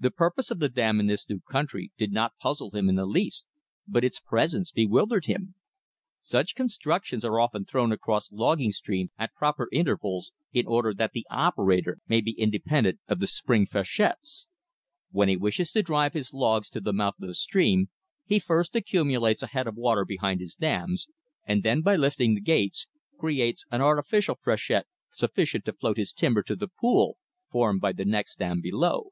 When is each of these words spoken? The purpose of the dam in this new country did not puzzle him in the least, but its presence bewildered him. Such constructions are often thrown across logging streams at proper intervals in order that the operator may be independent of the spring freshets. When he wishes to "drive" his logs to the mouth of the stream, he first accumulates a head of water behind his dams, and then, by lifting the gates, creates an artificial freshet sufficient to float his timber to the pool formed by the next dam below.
The 0.00 0.10
purpose 0.10 0.50
of 0.50 0.58
the 0.58 0.68
dam 0.68 1.00
in 1.00 1.06
this 1.06 1.26
new 1.30 1.40
country 1.40 1.90
did 1.96 2.12
not 2.12 2.36
puzzle 2.38 2.70
him 2.72 2.90
in 2.90 2.94
the 2.94 3.06
least, 3.06 3.46
but 3.88 4.04
its 4.04 4.20
presence 4.20 4.70
bewildered 4.70 5.24
him. 5.24 5.54
Such 6.20 6.54
constructions 6.54 7.24
are 7.24 7.40
often 7.40 7.64
thrown 7.64 7.90
across 7.90 8.30
logging 8.30 8.70
streams 8.70 9.12
at 9.18 9.32
proper 9.32 9.66
intervals 9.72 10.30
in 10.52 10.66
order 10.66 10.92
that 10.92 11.12
the 11.12 11.26
operator 11.30 12.00
may 12.06 12.20
be 12.20 12.32
independent 12.32 13.00
of 13.08 13.18
the 13.18 13.26
spring 13.26 13.64
freshets. 13.64 14.46
When 15.10 15.30
he 15.30 15.38
wishes 15.38 15.72
to 15.72 15.82
"drive" 15.82 16.12
his 16.12 16.34
logs 16.34 16.68
to 16.68 16.82
the 16.82 16.92
mouth 16.92 17.14
of 17.18 17.26
the 17.26 17.34
stream, 17.34 17.88
he 18.26 18.38
first 18.38 18.76
accumulates 18.76 19.42
a 19.42 19.46
head 19.46 19.66
of 19.66 19.74
water 19.74 20.04
behind 20.04 20.38
his 20.42 20.54
dams, 20.54 21.08
and 21.46 21.62
then, 21.62 21.80
by 21.80 21.96
lifting 21.96 22.34
the 22.34 22.42
gates, 22.42 22.88
creates 23.18 23.64
an 23.70 23.80
artificial 23.80 24.34
freshet 24.34 24.84
sufficient 25.12 25.64
to 25.64 25.72
float 25.72 25.96
his 25.96 26.12
timber 26.12 26.42
to 26.42 26.56
the 26.56 26.68
pool 26.68 27.16
formed 27.50 27.80
by 27.80 27.92
the 27.92 28.04
next 28.04 28.38
dam 28.38 28.60
below. 28.60 29.08